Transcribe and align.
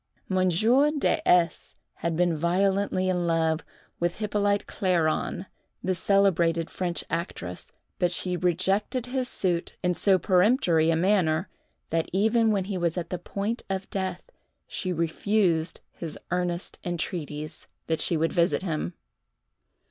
Monsieur 0.27 0.89
De 0.89 1.21
S. 1.29 1.75
had 1.97 2.15
been 2.15 2.35
violently 2.35 3.07
in 3.07 3.27
love 3.27 3.63
with 3.99 4.17
Hippolyte 4.17 4.65
Clairon, 4.65 5.45
the 5.83 5.93
celebrated 5.93 6.71
French 6.71 7.03
actress, 7.07 7.71
but 7.99 8.11
she 8.11 8.35
rejected 8.35 9.05
his 9.05 9.29
suit, 9.29 9.77
in 9.83 9.93
so 9.93 10.17
peremptory 10.17 10.89
a 10.89 10.95
manner, 10.95 11.49
that 11.91 12.09
even 12.11 12.49
when 12.49 12.63
he 12.63 12.79
was 12.79 12.97
at 12.97 13.11
the 13.11 13.19
point 13.19 13.61
of 13.69 13.91
death, 13.91 14.31
she 14.65 14.91
refused 14.91 15.81
his 15.91 16.17
earnest 16.31 16.79
entreaties, 16.83 17.67
that 17.85 18.01
she 18.01 18.17
would 18.17 18.33
visit 18.33 18.63
him. 18.63 18.95